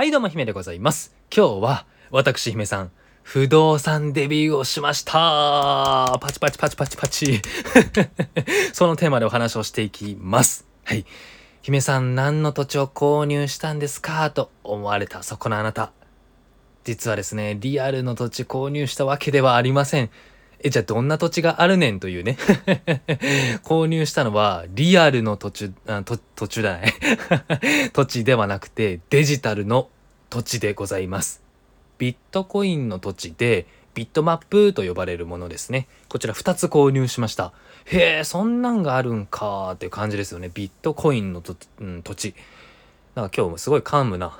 [0.00, 1.14] はいどうも姫でございます。
[1.30, 2.90] 今日は私姫さん、
[3.22, 7.42] 不動産デビューをしましたパチパチパチパチパチ
[8.72, 10.66] そのテーマでお話をしていきます。
[10.84, 11.04] はい。
[11.60, 14.30] 姫さん何の土地を購入したんですか？
[14.30, 15.92] と思われたそこのあなた。
[16.84, 20.08] 実はですね、リアルの土地購入したわけではありません。
[20.62, 22.36] え、じゃあどんな土地があるねんというね。
[23.64, 26.94] 購入したのはリアルの土地、あと土地だね。
[27.94, 29.88] 土地ではなくてデジタルの
[30.28, 31.42] 土地でございます。
[31.98, 35.88] ビットコインの土地でビットマップと呼ばれるものですね。
[36.08, 37.52] こちら2つ購入しました。
[37.86, 40.50] へえ、そんなんがあるんかーっていう感じですよね。
[40.52, 41.42] ビットコインの、
[41.80, 42.34] うん、土地。
[43.14, 44.28] なんか今日もすごい calm な。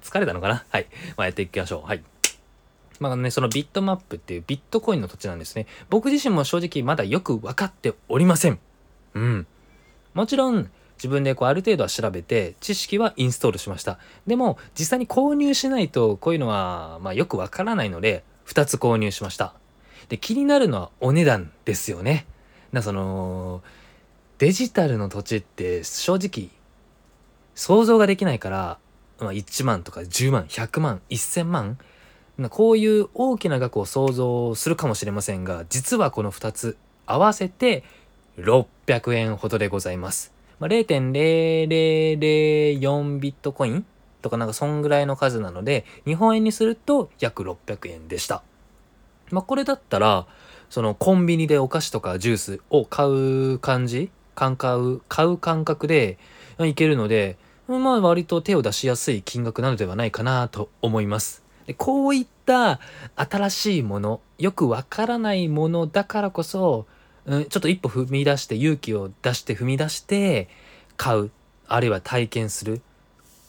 [0.00, 0.64] 疲れたのかな？
[0.70, 0.86] はい。
[1.16, 1.88] まあ、やっていきましょう。
[1.88, 2.02] はい。
[3.00, 5.66] まあね、そのビットマップっていうビットコインの土地なんですね。
[5.88, 8.58] 僕自身も正直まだよく分かっておりません。
[9.14, 9.46] うん。
[10.12, 13.98] もちろん自分でこうある程度は調べて知識はインストールしました。
[14.26, 19.54] でも実際に購入しないとこういうのはまあよくわからないので2つ購入しました。
[20.10, 22.26] で気になるのはお値段ですよね。
[22.70, 23.62] なその
[24.36, 26.50] デジタルの土地って正直
[27.54, 28.78] 想像ができないから、
[29.20, 31.78] まあ、1万とか10万100万1000万
[32.48, 37.84] こういう大きな額を想像するかもしれませんが実はこの2つ合わせて
[38.38, 40.32] 600円ほどでございます。
[40.58, 43.84] まあ、0.0004ビットコイン
[44.22, 48.42] とかなんかそんぐらいの数なので日本円にすると約600円でした。
[49.30, 50.26] まあ、これだったら
[50.68, 56.18] そのコンビニでお菓子とかジュースを買う感じ買う買う感覚で
[56.60, 57.36] いけるので
[57.68, 61.49] まあ割と手を出しやすい金額なのではないかなと思います。
[61.70, 62.80] でこういった
[63.14, 66.88] 新しいものよくわからないものだからこそ、
[67.26, 70.48] うん、ちょっと一歩踏み出して勇気を出して踏み出して
[70.96, 71.30] 買う
[71.68, 72.82] あるいは体験する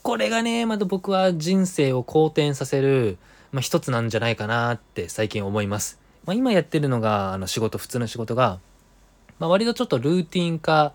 [0.03, 3.17] これがねまた僕は人生を好転させる、
[3.51, 5.99] まあ、一つなんじゃないかなって最近思います。
[6.25, 8.59] まあ、今やってるのがあの仕事普通の仕事が、
[9.39, 10.93] まあ、割とちょっとルーティン化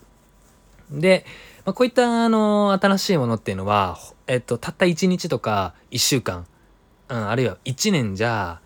[0.92, 1.26] で、
[1.64, 6.46] まあ、こういったあの新しいものっていうのは、えっと、たった1日とか1週間、
[7.08, 8.60] うん、あるいは1年じゃ、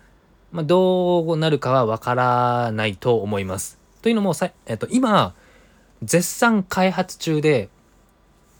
[0.54, 3.76] まあ、どうなるかはわからないと思います。
[4.02, 5.34] というのもさ、えっと、今
[6.04, 7.68] 絶賛開発中で、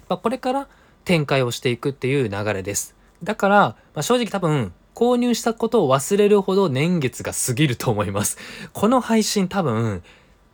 [0.09, 0.69] まあ、これから
[1.05, 2.97] 展開をしていくっていう流れです。
[3.23, 3.57] だから、
[3.95, 8.39] まあ、正直多分購入したことを忘れるほど年月が過ぎると思います。
[8.73, 10.03] この配信多分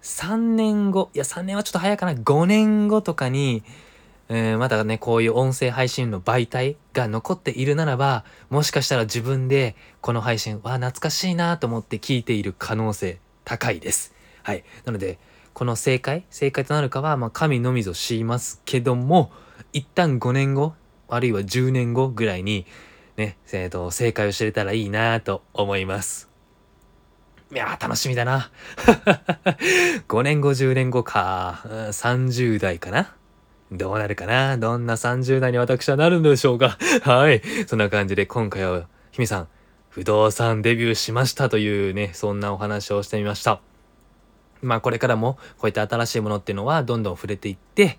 [0.03, 3.63] 3年後いや3年はちょっと早いかな5年後とかに
[4.33, 14.15] えーまだねこういう音声配信の媒体が残っているならばもしかしたら自分でこの配信わ懐かしいなと思って聞いている可能性高いです。
[14.45, 15.19] はい、なので
[15.53, 19.33] この正解正解となるかは、まあ、神のみぞ知りますけども
[19.73, 20.75] 一旦5年後
[21.09, 22.67] あるいは10年後ぐらいに
[23.17, 26.31] ね、えーと正解を知れたらいいなと思います。
[27.53, 28.53] いやー楽しみだな。
[30.07, 33.17] 5年後10年後か、30代かな
[33.73, 34.59] どうなるかな？
[34.59, 36.77] どんな30代に私はなるんでしょうか？
[37.03, 37.41] はい。
[37.67, 39.49] そんな感じで今回は、ひみさん、
[39.89, 43.61] 不動産デビューしましたというね、そんなお話をしてみました。
[44.63, 47.99] まあこれからもこういった新しいものっていうのはどんどん触れていって、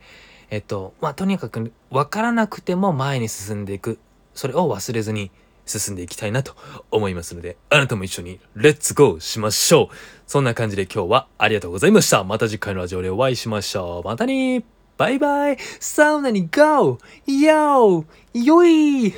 [0.49, 3.97] えっと、まあとにかく分からなくても前に進んでいく。
[4.33, 5.31] それを忘れずに
[5.65, 6.55] 進んでいきたいなと
[6.91, 9.95] 思いますので、あなたも一緒にレッツゴーしましょう
[10.27, 12.23] そんな感じで今日はありがとうございました。
[12.23, 14.07] また次回のラジオでお会いしましょう。
[14.07, 14.63] またね
[15.01, 16.99] バイバイサウナに GO!
[17.25, 19.15] ヨーよい